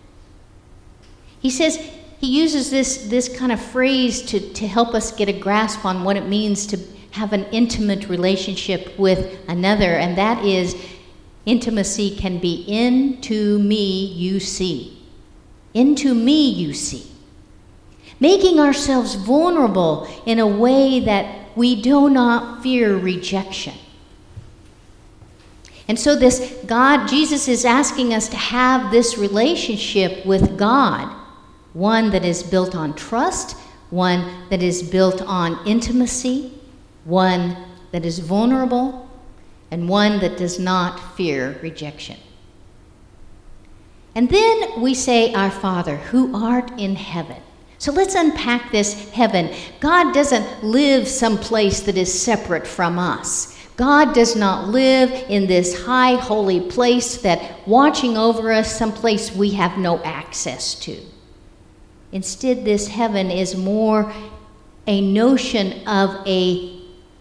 He 1.39 1.49
says 1.49 1.77
he 2.19 2.27
uses 2.27 2.69
this, 2.69 3.07
this 3.07 3.29
kind 3.29 3.51
of 3.51 3.61
phrase 3.61 4.21
to, 4.23 4.39
to 4.39 4.67
help 4.67 4.93
us 4.93 5.11
get 5.13 5.29
a 5.29 5.33
grasp 5.33 5.85
on 5.85 6.03
what 6.03 6.17
it 6.17 6.27
means 6.27 6.67
to 6.67 6.77
have 7.11 7.33
an 7.33 7.45
intimate 7.45 8.07
relationship 8.07 8.97
with 8.97 9.39
another, 9.47 9.95
and 9.95 10.17
that 10.17 10.43
is 10.45 10.75
intimacy 11.45 12.15
can 12.15 12.39
be 12.39 12.63
into 12.67 13.59
me 13.59 14.05
you 14.05 14.39
see. 14.39 15.01
Into 15.73 16.13
me 16.13 16.49
you 16.49 16.73
see. 16.73 17.09
Making 18.19 18.59
ourselves 18.59 19.15
vulnerable 19.15 20.07
in 20.25 20.39
a 20.39 20.47
way 20.47 20.99
that 20.99 21.55
we 21.55 21.81
do 21.81 22.09
not 22.09 22.61
fear 22.61 22.97
rejection. 22.97 23.73
And 25.87 25.99
so, 25.99 26.15
this 26.15 26.55
God, 26.67 27.07
Jesus 27.07 27.47
is 27.47 27.65
asking 27.65 28.13
us 28.13 28.29
to 28.29 28.37
have 28.37 28.91
this 28.91 29.17
relationship 29.17 30.23
with 30.23 30.55
God, 30.57 31.11
one 31.73 32.11
that 32.11 32.23
is 32.23 32.43
built 32.43 32.75
on 32.75 32.93
trust, 32.93 33.57
one 33.89 34.47
that 34.51 34.61
is 34.61 34.83
built 34.83 35.21
on 35.23 35.65
intimacy, 35.65 36.58
one 37.09 37.57
that 37.91 38.05
is 38.05 38.19
vulnerable, 38.19 39.09
and 39.71 39.89
one 39.89 40.19
that 40.19 40.37
does 40.37 40.59
not 40.59 41.15
fear 41.15 41.59
rejection. 41.61 42.17
And 44.15 44.29
then 44.29 44.81
we 44.81 44.93
say, 44.93 45.33
Our 45.33 45.51
Father, 45.51 45.97
who 45.97 46.35
art 46.35 46.71
in 46.79 46.95
heaven. 46.95 47.41
So 47.77 47.91
let's 47.91 48.15
unpack 48.15 48.71
this 48.71 49.09
heaven. 49.11 49.55
God 49.79 50.13
doesn't 50.13 50.63
live 50.63 51.07
someplace 51.07 51.79
that 51.81 51.97
is 51.97 52.21
separate 52.21 52.67
from 52.67 52.99
us. 52.99 53.57
God 53.77 54.13
does 54.13 54.35
not 54.35 54.67
live 54.67 55.09
in 55.29 55.47
this 55.47 55.85
high 55.85 56.15
holy 56.15 56.59
place 56.59 57.21
that 57.21 57.65
watching 57.65 58.17
over 58.17 58.51
us, 58.51 58.77
someplace 58.77 59.33
we 59.33 59.51
have 59.51 59.77
no 59.77 60.03
access 60.03 60.75
to. 60.81 60.99
Instead, 62.11 62.65
this 62.65 62.89
heaven 62.89 63.31
is 63.31 63.55
more 63.55 64.11
a 64.85 64.99
notion 64.99 65.87
of 65.87 66.27
a 66.27 66.78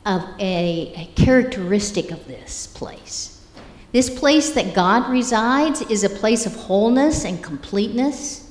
of 0.09 0.23
a, 0.41 0.93
a 0.97 1.11
characteristic 1.15 2.11
of 2.11 2.27
this 2.27 2.67
place. 2.67 3.47
This 3.93 4.11
place 4.11 4.50
that 4.50 4.75
God 4.75 5.11
resides 5.11 5.83
is 5.83 6.03
a 6.03 6.11
place 6.11 6.47
of 6.47 6.55
wholeness 6.55 7.25
and 7.25 7.45
completeness. 7.45 8.50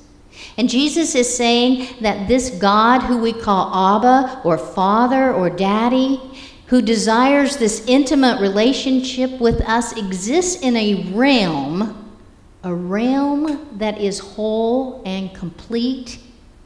And 0.56 0.68
Jesus 0.68 1.14
is 1.14 1.36
saying 1.36 1.96
that 2.00 2.28
this 2.28 2.50
God, 2.50 3.02
who 3.02 3.18
we 3.18 3.32
call 3.32 3.96
Abba 3.96 4.42
or 4.44 4.56
Father 4.56 5.32
or 5.32 5.50
Daddy, 5.50 6.20
who 6.66 6.80
desires 6.80 7.56
this 7.56 7.84
intimate 7.86 8.40
relationship 8.40 9.40
with 9.40 9.60
us, 9.62 9.96
exists 9.96 10.62
in 10.62 10.76
a 10.76 11.10
realm, 11.12 12.16
a 12.62 12.74
realm 12.74 13.78
that 13.78 13.98
is 14.00 14.18
whole 14.20 15.02
and 15.04 15.34
complete, 15.34 16.20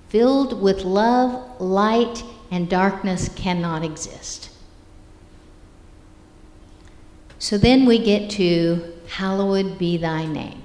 filled 0.08 0.60
with 0.60 0.84
love, 0.84 1.60
light, 1.60 2.22
and 2.50 2.68
darkness 2.68 3.30
cannot 3.30 3.82
exist. 3.84 4.50
So 7.42 7.58
then 7.58 7.86
we 7.86 7.98
get 7.98 8.30
to, 8.30 8.94
Hallowed 9.08 9.76
be 9.76 9.96
thy 9.96 10.26
name. 10.26 10.62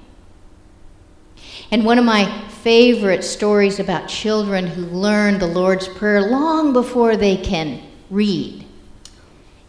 And 1.72 1.84
one 1.84 1.98
of 1.98 2.04
my 2.04 2.48
favorite 2.62 3.24
stories 3.24 3.80
about 3.80 4.08
children 4.08 4.68
who 4.68 4.82
learn 4.82 5.40
the 5.40 5.48
Lord's 5.48 5.88
Prayer 5.88 6.20
long 6.20 6.72
before 6.72 7.16
they 7.16 7.36
can 7.36 7.82
read, 8.10 8.64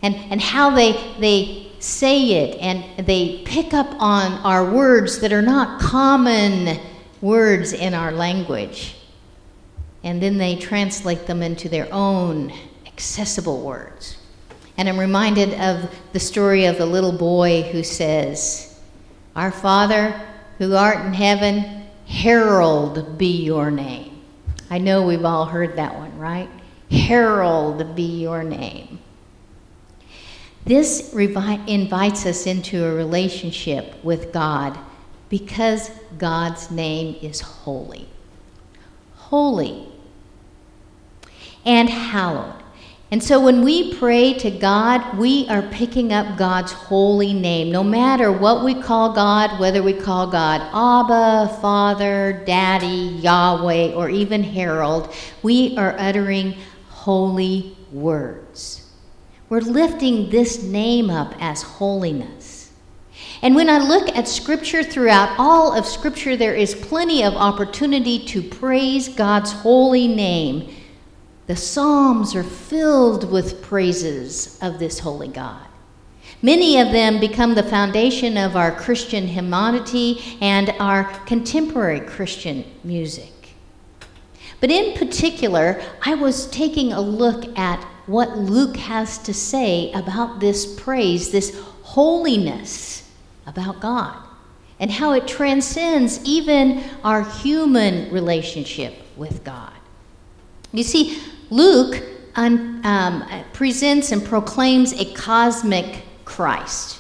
and, 0.04 0.14
and 0.30 0.40
how 0.40 0.70
they, 0.70 0.92
they 1.20 1.72
say 1.80 2.44
it, 2.44 2.60
and 2.62 3.08
they 3.08 3.42
pick 3.44 3.74
up 3.74 3.88
on 4.00 4.34
our 4.44 4.72
words 4.72 5.20
that 5.22 5.34
are 5.34 5.42
not 5.42 5.82
common 5.82 6.80
words 7.22 7.74
in 7.74 7.96
our 7.96 8.12
language, 8.12 8.98
and 10.04 10.22
then 10.22 10.38
they 10.38 10.56
translate 10.58 11.26
them 11.26 11.42
into 11.42 11.70
their 11.70 11.92
own 11.92 12.54
accessible 12.86 13.62
words. 13.64 14.19
And 14.80 14.88
I'm 14.88 14.98
reminded 14.98 15.56
of 15.56 15.94
the 16.14 16.22
story 16.22 16.64
of 16.64 16.78
the 16.78 16.86
little 16.86 17.12
boy 17.12 17.64
who 17.64 17.84
says, 17.84 18.80
Our 19.36 19.52
Father 19.52 20.18
who 20.58 20.74
art 20.74 21.06
in 21.06 21.14
heaven, 21.14 21.84
Harold 22.08 23.18
be 23.18 23.44
your 23.44 23.72
name. 23.72 24.22
I 24.70 24.78
know 24.78 25.06
we've 25.06 25.26
all 25.26 25.44
heard 25.44 25.76
that 25.76 25.96
one, 25.96 26.18
right? 26.18 26.48
Harold 26.90 27.94
be 27.94 28.22
your 28.22 28.42
name. 28.42 29.00
This 30.64 31.14
revi- 31.14 31.68
invites 31.68 32.26
us 32.26 32.48
into 32.48 32.86
a 32.86 32.96
relationship 32.96 34.02
with 34.02 34.32
God 34.32 34.80
because 35.28 35.92
God's 36.18 36.72
name 36.72 37.18
is 37.22 37.42
holy. 37.42 38.08
Holy 39.16 39.90
and 41.66 41.90
hallowed. 41.90 42.64
And 43.12 43.24
so 43.24 43.40
when 43.40 43.64
we 43.64 43.96
pray 43.96 44.36
to 44.36 44.52
God, 44.52 45.18
we 45.18 45.48
are 45.50 45.64
picking 45.64 46.14
up 46.14 46.38
God's 46.38 46.72
holy 46.72 47.34
name. 47.34 47.72
No 47.72 47.84
matter 47.84 48.32
what 48.32 48.64
we 48.64 48.76
call 48.76 49.14
God, 49.14 49.60
whether 49.60 49.82
we 49.82 49.94
call 49.94 50.28
God 50.28 50.62
Abba, 50.62 51.58
Father, 51.60 52.44
Daddy, 52.46 53.18
Yahweh, 53.20 53.94
or 53.94 54.12
even 54.12 54.44
Harold, 54.44 55.12
we 55.42 55.76
are 55.76 55.96
uttering 55.98 56.56
holy 56.90 57.76
words. 57.92 58.92
We're 59.50 59.62
lifting 59.62 60.30
this 60.30 60.62
name 60.62 61.10
up 61.10 61.34
as 61.40 61.64
holiness. 61.64 62.72
And 63.42 63.56
when 63.56 63.72
I 63.72 63.80
look 63.80 64.16
at 64.16 64.28
Scripture 64.28 64.84
throughout 64.84 65.34
all 65.40 65.76
of 65.76 65.88
Scripture, 65.88 66.38
there 66.38 66.54
is 66.54 66.76
plenty 66.76 67.24
of 67.24 67.34
opportunity 67.34 68.24
to 68.26 68.44
praise 68.44 69.10
God's 69.10 69.52
holy 69.52 70.08
name 70.08 70.76
the 71.50 71.56
Psalms 71.56 72.36
are 72.36 72.44
filled 72.44 73.32
with 73.32 73.60
praises 73.64 74.60
of 74.62 74.78
this 74.78 75.00
holy 75.00 75.28
God. 75.28 75.66
Many 76.44 76.80
of 76.80 76.92
them 76.92 77.20
become 77.20 77.56
the 77.56 77.64
foundation 77.64 78.38
of 78.38 78.56
our 78.56 78.72
Christian 78.72 79.26
hymnody 79.26 80.38
and 80.42 80.70
our 80.80 81.06
contemporary 81.26 82.02
Christian 82.02 82.64
music. 82.84 83.34
But 84.62 84.70
in 84.70 84.96
particular, 84.96 85.82
I 86.06 86.14
was 86.14 86.46
taking 86.52 86.94
a 86.94 87.02
look 87.02 87.58
at 87.58 87.84
what 88.06 88.38
Luke 88.38 88.78
has 88.78 89.18
to 89.18 89.34
say 89.34 89.92
about 89.94 90.40
this 90.40 90.76
praise, 90.80 91.32
this 91.32 91.60
holiness 91.82 93.10
about 93.48 93.80
God, 93.80 94.22
and 94.80 94.92
how 94.92 95.14
it 95.14 95.28
transcends 95.28 96.24
even 96.26 96.84
our 97.04 97.24
human 97.24 98.14
relationship 98.14 98.94
with 99.18 99.44
God. 99.44 99.74
You 100.72 100.84
see, 100.84 101.20
Luke 101.50 102.04
un, 102.36 102.82
um, 102.86 103.24
presents 103.54 104.12
and 104.12 104.24
proclaims 104.24 104.94
a 104.94 105.06
cosmic 105.14 106.04
Christ 106.26 107.00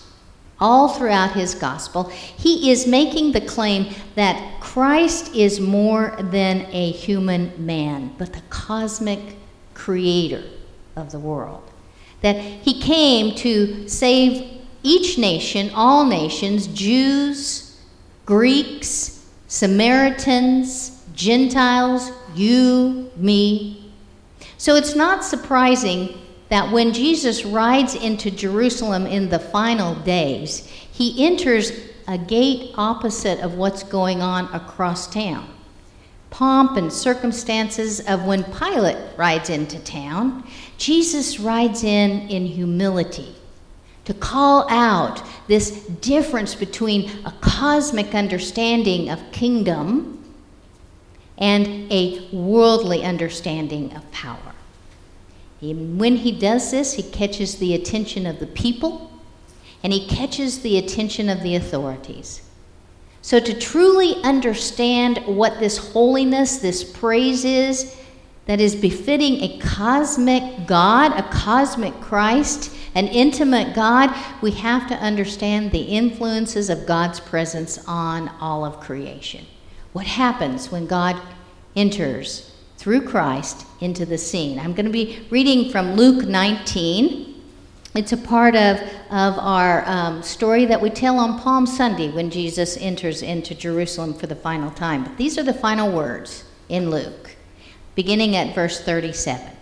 all 0.59 0.89
throughout 0.89 1.31
his 1.31 1.55
gospel. 1.55 2.05
He 2.05 2.71
is 2.71 2.85
making 2.85 3.31
the 3.31 3.41
claim 3.41 3.93
that 4.15 4.59
Christ 4.59 5.33
is 5.33 5.59
more 5.59 6.15
than 6.19 6.67
a 6.71 6.91
human 6.91 7.65
man, 7.65 8.13
but 8.17 8.33
the 8.33 8.41
cosmic 8.49 9.19
creator 9.73 10.43
of 10.95 11.11
the 11.11 11.19
world. 11.19 11.63
That 12.21 12.35
he 12.35 12.81
came 12.81 13.35
to 13.35 13.87
save 13.87 14.61
each 14.83 15.17
nation, 15.17 15.71
all 15.73 16.05
nations, 16.05 16.67
Jews, 16.67 17.77
Greeks, 18.25 19.25
Samaritans, 19.47 21.03
Gentiles, 21.13 22.11
you, 22.35 23.09
me. 23.15 23.78
So 24.59 24.75
it's 24.75 24.93
not 24.93 25.23
surprising 25.23 26.19
that 26.49 26.69
when 26.69 26.91
Jesus 26.91 27.45
rides 27.45 27.95
into 27.95 28.29
Jerusalem 28.29 29.07
in 29.07 29.29
the 29.29 29.39
final 29.39 29.95
days, 29.95 30.67
he 30.67 31.25
enters 31.25 31.71
a 32.09 32.17
gate 32.17 32.73
opposite 32.75 33.39
of 33.39 33.53
what's 33.53 33.83
going 33.83 34.21
on 34.21 34.53
across 34.53 35.07
town. 35.07 35.49
Pomp 36.29 36.75
and 36.75 36.91
circumstances 36.91 38.01
of 38.01 38.25
when 38.25 38.43
Pilate 38.43 38.97
rides 39.17 39.49
into 39.49 39.79
town, 39.79 40.43
Jesus 40.77 41.39
rides 41.39 41.85
in 41.85 42.27
in 42.27 42.45
humility 42.45 43.35
to 44.03 44.13
call 44.13 44.69
out 44.69 45.23
this 45.47 45.85
difference 46.01 46.53
between 46.53 47.09
a 47.25 47.31
cosmic 47.39 48.13
understanding 48.13 49.09
of 49.09 49.31
kingdom 49.31 50.21
and 51.37 51.89
a 51.91 52.27
worldly 52.33 53.03
understanding 53.03 53.93
of 53.95 54.11
power. 54.11 54.48
When 55.61 56.17
he 56.17 56.31
does 56.31 56.71
this, 56.71 56.93
he 56.93 57.03
catches 57.03 57.57
the 57.57 57.73
attention 57.73 58.25
of 58.25 58.39
the 58.39 58.47
people 58.47 59.11
and 59.83 59.93
he 59.93 60.07
catches 60.07 60.61
the 60.61 60.77
attention 60.77 61.29
of 61.29 61.41
the 61.41 61.55
authorities. 61.55 62.41
So, 63.21 63.39
to 63.39 63.53
truly 63.53 64.15
understand 64.23 65.17
what 65.25 65.59
this 65.59 65.77
holiness, 65.77 66.57
this 66.57 66.83
praise 66.83 67.43
is, 67.43 67.97
that 68.45 68.59
is 68.59 68.75
befitting 68.75 69.43
a 69.43 69.59
cosmic 69.59 70.65
God, 70.65 71.11
a 71.19 71.23
cosmic 71.29 71.93
Christ, 72.01 72.73
an 72.95 73.07
intimate 73.07 73.75
God, 73.75 74.15
we 74.41 74.51
have 74.51 74.87
to 74.87 74.95
understand 74.95 75.71
the 75.71 75.81
influences 75.81 76.69
of 76.69 76.87
God's 76.87 77.19
presence 77.19 77.77
on 77.87 78.29
all 78.39 78.65
of 78.65 78.79
creation. 78.79 79.45
What 79.93 80.07
happens 80.07 80.71
when 80.71 80.87
God 80.87 81.21
enters 81.75 82.48
through 82.79 83.01
Christ 83.01 83.67
into 83.81 84.05
the 84.05 84.17
scene? 84.17 84.57
I'm 84.57 84.73
going 84.73 84.85
to 84.85 84.91
be 84.91 85.27
reading 85.29 85.69
from 85.69 85.95
Luke 85.95 86.25
19. 86.25 87.35
It's 87.93 88.13
a 88.13 88.17
part 88.17 88.55
of, 88.55 88.77
of 89.11 89.37
our 89.37 89.83
um, 89.85 90.23
story 90.23 90.63
that 90.65 90.81
we 90.81 90.89
tell 90.89 91.19
on 91.19 91.39
Palm 91.39 91.65
Sunday 91.65 92.09
when 92.09 92.29
Jesus 92.29 92.77
enters 92.77 93.21
into 93.21 93.53
Jerusalem 93.53 94.13
for 94.13 94.27
the 94.27 94.35
final 94.35 94.71
time. 94.71 95.03
But 95.03 95.17
these 95.17 95.37
are 95.37 95.43
the 95.43 95.53
final 95.53 95.91
words 95.91 96.45
in 96.69 96.89
Luke, 96.89 97.35
beginning 97.95 98.37
at 98.37 98.55
verse 98.55 98.81
37. 98.81 99.57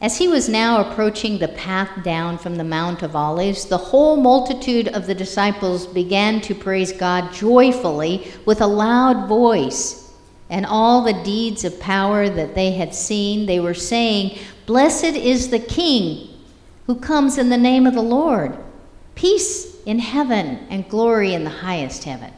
As 0.00 0.18
he 0.18 0.26
was 0.26 0.48
now 0.48 0.80
approaching 0.80 1.38
the 1.38 1.48
path 1.48 2.02
down 2.02 2.36
from 2.36 2.56
the 2.56 2.64
Mount 2.64 3.04
of 3.04 3.14
Olives, 3.14 3.64
the 3.64 3.78
whole 3.78 4.16
multitude 4.16 4.88
of 4.88 5.06
the 5.06 5.14
disciples 5.14 5.86
began 5.86 6.40
to 6.40 6.54
praise 6.54 6.90
God 6.90 7.32
joyfully 7.32 8.32
with 8.44 8.60
a 8.60 8.66
loud 8.66 9.28
voice. 9.28 10.05
And 10.48 10.64
all 10.64 11.02
the 11.02 11.22
deeds 11.24 11.64
of 11.64 11.80
power 11.80 12.28
that 12.28 12.54
they 12.54 12.72
had 12.72 12.94
seen, 12.94 13.46
they 13.46 13.60
were 13.60 13.74
saying, 13.74 14.38
Blessed 14.66 15.04
is 15.04 15.50
the 15.50 15.58
King 15.58 16.28
who 16.86 16.94
comes 16.94 17.36
in 17.36 17.48
the 17.48 17.56
name 17.56 17.86
of 17.86 17.94
the 17.94 18.02
Lord. 18.02 18.56
Peace 19.14 19.76
in 19.84 19.98
heaven 19.98 20.66
and 20.70 20.88
glory 20.88 21.34
in 21.34 21.44
the 21.44 21.50
highest 21.50 22.04
heaven. 22.04 22.32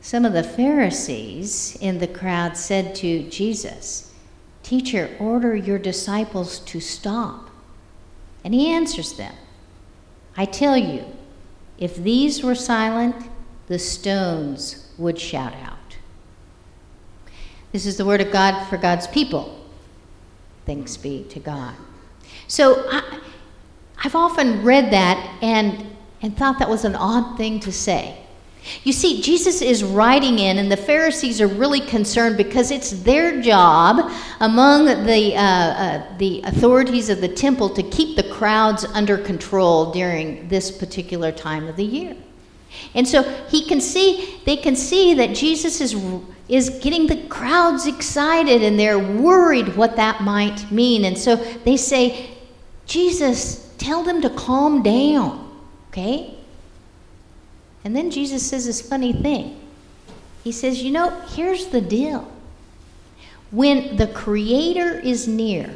Some 0.00 0.24
of 0.24 0.32
the 0.32 0.42
Pharisees 0.42 1.76
in 1.80 1.98
the 1.98 2.08
crowd 2.08 2.56
said 2.56 2.94
to 2.96 3.28
Jesus, 3.28 4.12
Teacher, 4.62 5.14
order 5.18 5.54
your 5.54 5.78
disciples 5.78 6.58
to 6.60 6.80
stop. 6.80 7.50
And 8.44 8.54
he 8.54 8.70
answers 8.70 9.14
them, 9.14 9.34
I 10.36 10.44
tell 10.44 10.76
you, 10.76 11.04
if 11.78 11.96
these 11.96 12.42
were 12.42 12.54
silent, 12.54 13.16
the 13.66 13.78
stones 13.78 14.90
would 14.96 15.18
shout 15.18 15.54
out. 15.54 15.79
This 17.72 17.86
is 17.86 17.96
the 17.96 18.04
word 18.04 18.20
of 18.20 18.32
God 18.32 18.66
for 18.66 18.76
God's 18.76 19.06
people. 19.06 19.56
Thanks 20.66 20.96
be 20.96 21.24
to 21.30 21.40
God. 21.40 21.74
So 22.48 22.86
I, 22.90 23.20
have 23.96 24.14
often 24.14 24.62
read 24.62 24.92
that 24.92 25.38
and, 25.42 25.86
and 26.22 26.36
thought 26.36 26.58
that 26.58 26.68
was 26.68 26.84
an 26.84 26.94
odd 26.94 27.36
thing 27.36 27.60
to 27.60 27.72
say. 27.72 28.16
You 28.82 28.92
see, 28.92 29.22
Jesus 29.22 29.62
is 29.62 29.82
riding 29.82 30.38
in, 30.38 30.58
and 30.58 30.70
the 30.70 30.76
Pharisees 30.76 31.40
are 31.40 31.46
really 31.46 31.80
concerned 31.80 32.36
because 32.36 32.70
it's 32.70 32.90
their 32.90 33.40
job 33.40 34.12
among 34.40 34.84
the, 35.06 35.34
uh, 35.34 35.40
uh, 35.40 36.16
the 36.18 36.42
authorities 36.44 37.08
of 37.08 37.20
the 37.20 37.28
temple 37.28 37.70
to 37.70 37.82
keep 37.82 38.16
the 38.16 38.30
crowds 38.30 38.84
under 38.84 39.16
control 39.16 39.92
during 39.92 40.46
this 40.48 40.70
particular 40.70 41.32
time 41.32 41.68
of 41.68 41.76
the 41.76 41.84
year. 41.84 42.16
And 42.94 43.06
so 43.06 43.22
he 43.48 43.64
can 43.64 43.80
see, 43.80 44.40
they 44.44 44.56
can 44.56 44.76
see 44.76 45.14
that 45.14 45.34
Jesus 45.34 45.80
is, 45.80 45.94
is 46.48 46.70
getting 46.80 47.06
the 47.06 47.22
crowds 47.28 47.86
excited 47.86 48.62
and 48.62 48.78
they're 48.78 48.98
worried 48.98 49.76
what 49.76 49.96
that 49.96 50.22
might 50.22 50.70
mean. 50.70 51.04
And 51.04 51.16
so 51.16 51.36
they 51.36 51.76
say, 51.76 52.30
Jesus, 52.86 53.72
tell 53.78 54.02
them 54.02 54.20
to 54.22 54.30
calm 54.30 54.82
down, 54.82 55.50
okay? 55.88 56.34
And 57.84 57.96
then 57.96 58.10
Jesus 58.10 58.46
says 58.46 58.66
this 58.66 58.80
funny 58.80 59.12
thing. 59.12 59.60
He 60.44 60.52
says, 60.52 60.82
You 60.82 60.90
know, 60.90 61.10
here's 61.28 61.66
the 61.66 61.80
deal. 61.80 62.30
When 63.50 63.96
the 63.96 64.06
Creator 64.06 65.00
is 65.00 65.26
near, 65.26 65.74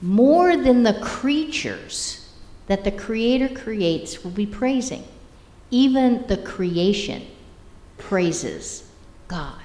more 0.00 0.56
than 0.56 0.84
the 0.84 1.00
creatures 1.02 2.32
that 2.66 2.84
the 2.84 2.92
Creator 2.92 3.54
creates 3.54 4.22
will 4.22 4.30
be 4.30 4.46
praising, 4.46 5.04
even 5.70 6.26
the 6.26 6.38
creation 6.38 7.26
praises 7.98 8.88
God. 9.26 9.60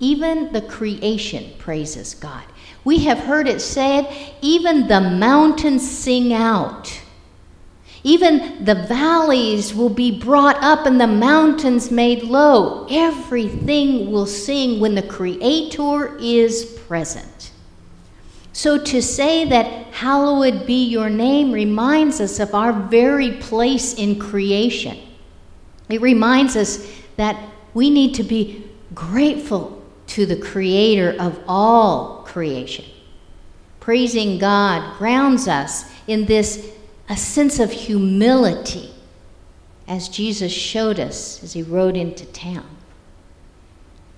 Even 0.00 0.52
the 0.52 0.62
creation 0.62 1.52
praises 1.58 2.14
God. 2.14 2.44
We 2.84 3.04
have 3.04 3.18
heard 3.18 3.48
it 3.48 3.60
said, 3.60 4.34
even 4.42 4.88
the 4.88 5.00
mountains 5.00 5.88
sing 5.88 6.32
out. 6.32 7.00
Even 8.02 8.62
the 8.64 8.74
valleys 8.74 9.74
will 9.74 9.88
be 9.88 10.18
brought 10.18 10.62
up 10.62 10.84
and 10.84 11.00
the 11.00 11.06
mountains 11.06 11.90
made 11.90 12.22
low. 12.22 12.86
Everything 12.90 14.12
will 14.12 14.26
sing 14.26 14.78
when 14.78 14.94
the 14.94 15.02
Creator 15.02 16.18
is 16.18 16.78
present. 16.86 17.52
So 18.52 18.78
to 18.78 19.00
say 19.00 19.46
that 19.46 19.83
hallowed 19.94 20.66
be 20.66 20.86
your 20.86 21.08
name 21.08 21.52
reminds 21.52 22.20
us 22.20 22.40
of 22.40 22.52
our 22.52 22.72
very 22.72 23.30
place 23.30 23.94
in 23.94 24.18
creation. 24.18 24.98
It 25.88 26.00
reminds 26.00 26.56
us 26.56 26.84
that 27.14 27.40
we 27.74 27.90
need 27.90 28.12
to 28.16 28.24
be 28.24 28.68
grateful 28.92 29.80
to 30.08 30.26
the 30.26 30.34
creator 30.34 31.14
of 31.20 31.38
all 31.46 32.24
creation. 32.26 32.84
Praising 33.78 34.36
God 34.38 34.98
grounds 34.98 35.46
us 35.46 35.84
in 36.08 36.24
this 36.24 36.72
a 37.08 37.16
sense 37.16 37.60
of 37.60 37.70
humility 37.70 38.90
as 39.86 40.08
Jesus 40.08 40.50
showed 40.50 40.98
us 40.98 41.40
as 41.44 41.52
he 41.52 41.62
rode 41.62 41.96
into 41.96 42.26
town. 42.26 42.66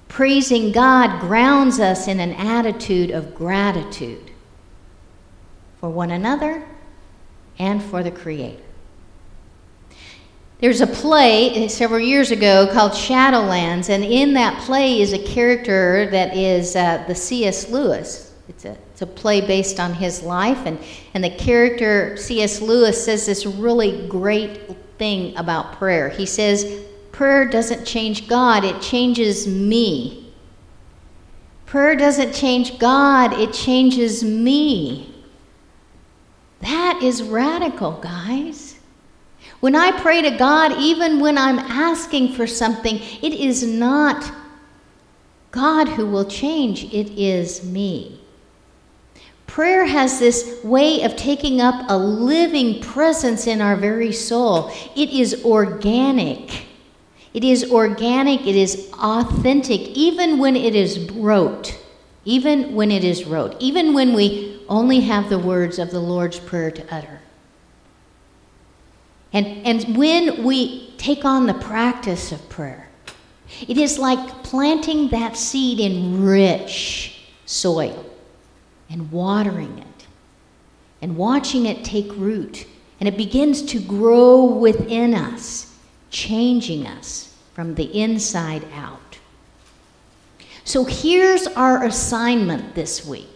Praising 0.09 0.73
God 0.73 1.21
grounds 1.21 1.81
us 1.81 2.09
in 2.09 2.19
an 2.19 2.33
attitude 2.33 3.11
of 3.11 3.35
gratitude 3.35 4.26
for 5.81 5.91
one 5.91 6.11
another 6.11 6.67
and 7.59 7.83
for 7.83 8.03
the 8.03 8.11
Creator. 8.11 8.63
There's 10.59 10.81
a 10.81 10.87
play 10.87 11.69
several 11.69 12.01
years 12.01 12.31
ago 12.31 12.67
called 12.73 12.93
Shadowlands, 12.93 13.91
and 13.91 14.03
in 14.03 14.33
that 14.35 14.63
play 14.63 15.03
is 15.03 15.13
a 15.13 15.19
character 15.19 16.09
that 16.11 16.35
is 16.35 16.75
uh, 16.75 17.05
the 17.07 17.15
C.S. 17.15 17.69
Lewis. 17.69 18.33
It's 18.49 18.65
a, 18.65 18.71
it's 18.93 19.03
a 19.03 19.07
play 19.07 19.43
based 19.43 19.79
on 19.79 19.93
his 19.93 20.23
life, 20.23 20.65
and, 20.65 20.79
and 21.13 21.23
the 21.23 21.31
character 21.31 22.17
C.S. 22.17 22.63
Lewis 22.63 23.05
says 23.05 23.27
this 23.27 23.45
really 23.45 24.09
great 24.09 24.75
thing 24.99 25.37
about 25.37 25.75
prayer. 25.75 26.09
He 26.09 26.25
says, 26.25 26.85
Prayer 27.13 27.47
doesn't 27.47 27.85
change 27.85 28.27
God, 28.27 28.65
it 28.65 28.81
changes 28.81 29.47
me. 29.47 30.33
Prayer 31.67 31.97
doesn't 31.97 32.33
change 32.33 32.79
God, 32.79 33.35
it 33.35 33.53
changes 33.53 34.25
me. 34.25 35.16
That 36.61 37.01
is 37.03 37.23
radical, 37.23 37.93
guys. 37.93 38.79
When 39.61 39.75
I 39.75 39.99
pray 40.01 40.23
to 40.23 40.37
God, 40.37 40.73
even 40.79 41.21
when 41.21 41.39
I'm 41.39 41.59
asking 41.59 42.35
for 42.35 42.47
something, 42.47 42.97
it 42.97 43.33
is 43.33 43.63
not 43.67 44.33
God 45.51 45.89
who 45.89 46.07
will 46.07 46.27
change, 46.27 46.85
it 46.93 47.11
is 47.19 47.65
me. 47.65 48.21
Prayer 49.47 49.87
has 49.87 50.19
this 50.19 50.63
way 50.63 51.03
of 51.03 51.17
taking 51.17 51.61
up 51.61 51.87
a 51.89 51.97
living 51.97 52.83
presence 52.83 53.47
in 53.47 53.63
our 53.63 53.77
very 53.77 54.13
soul. 54.13 54.71
It 54.95 55.09
is 55.11 55.45
organic. 55.45 56.67
It 57.33 57.45
is 57.45 57.71
organic, 57.71 58.47
it 58.47 58.57
is 58.57 58.91
authentic, 58.95 59.81
even 59.81 60.39
when 60.39 60.57
it 60.57 60.75
is 60.75 61.11
rote. 61.11 61.79
Even 62.25 62.75
when 62.75 62.91
it 62.91 63.05
is 63.05 63.25
rote. 63.25 63.55
Even 63.61 63.95
when 63.95 64.15
we 64.15 64.56
only 64.69 65.01
have 65.01 65.29
the 65.29 65.39
words 65.39 65.79
of 65.79 65.91
the 65.91 66.01
Lord's 66.01 66.39
Prayer 66.39 66.71
to 66.71 66.95
utter. 66.95 67.21
And, 69.33 69.47
and 69.67 69.97
when 69.97 70.45
we 70.45 70.95
take 70.97 71.25
on 71.25 71.47
the 71.47 71.55
practice 71.55 72.33
of 72.33 72.49
prayer, 72.49 72.89
it 73.67 73.77
is 73.77 73.99
like 73.99 74.43
planting 74.43 75.09
that 75.09 75.37
seed 75.37 75.79
in 75.81 76.25
rich 76.25 77.21
soil 77.45 78.05
and 78.89 79.11
watering 79.13 79.79
it 79.79 80.07
and 81.03 81.17
watching 81.17 81.67
it 81.67 81.85
take 81.85 82.11
root. 82.17 82.67
And 82.99 83.09
it 83.09 83.17
begins 83.17 83.63
to 83.63 83.81
grow 83.81 84.45
within 84.45 85.15
us, 85.15 85.77
changing 86.11 86.87
us 86.87 87.35
from 87.53 87.75
the 87.75 87.85
inside 87.85 88.65
out. 88.75 89.19
So 90.65 90.85
here's 90.85 91.47
our 91.49 91.85
assignment 91.85 92.75
this 92.75 93.05
week 93.07 93.36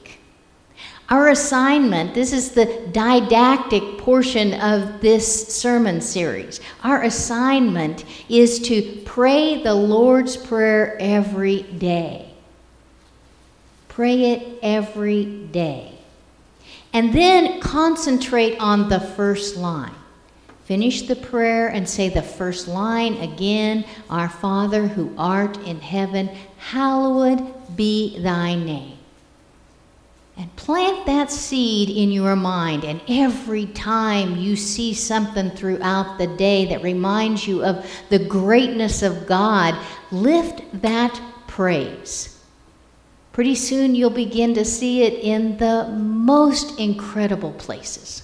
our 1.10 1.30
assignment, 1.30 2.14
this 2.14 2.32
is 2.32 2.52
the 2.52 2.88
didactic 2.92 3.98
portion 3.98 4.54
of 4.54 5.00
this 5.00 5.48
sermon 5.48 6.00
series. 6.00 6.60
Our 6.84 7.02
assignment 7.02 8.04
is 8.28 8.60
to 8.60 9.02
pray 9.04 9.60
the 9.60 9.74
Lord's 9.74 10.36
Prayer 10.36 10.96
every 11.00 11.62
day. 11.62 12.32
Pray 13.88 14.32
it 14.32 14.58
every 14.62 15.24
day. 15.48 15.98
And 16.92 17.12
then 17.12 17.60
concentrate 17.60 18.56
on 18.60 18.88
the 18.88 19.00
first 19.00 19.56
line. 19.56 19.94
Finish 20.64 21.02
the 21.02 21.16
prayer 21.16 21.66
and 21.66 21.88
say 21.88 22.08
the 22.08 22.22
first 22.22 22.68
line 22.68 23.14
again 23.14 23.84
Our 24.08 24.28
Father 24.28 24.86
who 24.86 25.12
art 25.18 25.58
in 25.66 25.80
heaven, 25.80 26.28
hallowed 26.58 27.76
be 27.76 28.16
thy 28.20 28.54
name. 28.54 28.99
And 30.40 30.57
plant 30.57 31.05
that 31.05 31.31
seed 31.31 31.90
in 31.90 32.11
your 32.11 32.35
mind. 32.35 32.85
And 32.85 33.03
every 33.09 33.66
time 33.66 34.38
you 34.38 34.57
see 34.57 34.94
something 34.94 35.50
throughout 35.50 36.16
the 36.16 36.29
day 36.29 36.64
that 36.64 36.83
reminds 36.83 37.46
you 37.46 37.62
of 37.62 37.87
the 38.09 38.20
greatness 38.20 39.03
of 39.03 39.26
God, 39.26 39.79
lift 40.11 40.62
that 40.81 41.20
praise. 41.46 42.42
Pretty 43.35 43.55
soon 43.55 43.94
you'll 43.94 44.09
begin 44.09 44.55
to 44.55 44.64
see 44.64 45.03
it 45.03 45.22
in 45.22 45.59
the 45.59 45.88
most 45.88 46.81
incredible 46.81 47.53
places. 47.53 48.22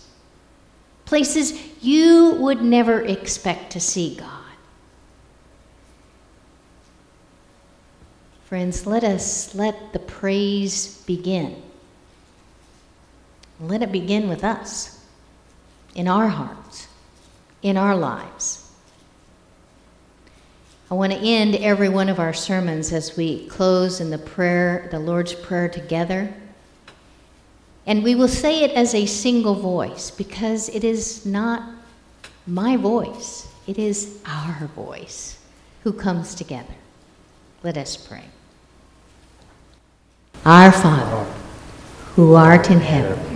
Places 1.04 1.52
you 1.82 2.38
would 2.40 2.62
never 2.62 3.02
expect 3.02 3.72
to 3.72 3.80
see 3.80 4.16
God. 4.16 4.30
Friends, 8.46 8.86
let 8.86 9.04
us 9.04 9.54
let 9.54 9.92
the 9.92 9.98
praise 9.98 11.02
begin. 11.02 11.62
Let 13.60 13.82
it 13.82 13.92
begin 13.92 14.28
with 14.28 14.44
us, 14.44 15.00
in 15.94 16.08
our 16.08 16.28
hearts, 16.28 16.88
in 17.62 17.76
our 17.76 17.96
lives. 17.96 18.70
I 20.90 20.94
want 20.94 21.12
to 21.12 21.18
end 21.18 21.56
every 21.56 21.88
one 21.88 22.08
of 22.08 22.20
our 22.20 22.32
sermons 22.32 22.92
as 22.92 23.16
we 23.16 23.48
close 23.48 24.00
in 24.00 24.10
the 24.10 24.18
prayer, 24.18 24.88
the 24.92 25.00
Lord's 25.00 25.34
Prayer 25.34 25.68
together. 25.68 26.32
And 27.86 28.04
we 28.04 28.14
will 28.14 28.28
say 28.28 28.62
it 28.62 28.70
as 28.72 28.94
a 28.94 29.06
single 29.06 29.54
voice 29.54 30.10
because 30.10 30.68
it 30.68 30.84
is 30.84 31.26
not 31.26 31.62
my 32.46 32.76
voice, 32.76 33.48
it 33.66 33.78
is 33.78 34.20
our 34.26 34.66
voice 34.76 35.38
who 35.82 35.92
comes 35.92 36.34
together. 36.34 36.74
Let 37.62 37.76
us 37.76 37.96
pray. 37.96 38.24
Our 40.44 40.70
Father, 40.70 41.24
who 42.14 42.34
art 42.34 42.70
in 42.70 42.78
heaven, 42.78 43.35